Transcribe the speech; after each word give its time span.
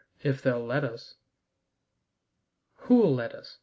If 0.23 0.41
they'll 0.41 0.65
let 0.65 0.83
us." 0.83 1.17
"Who'll 2.85 3.13
let 3.13 3.35
us? 3.35 3.59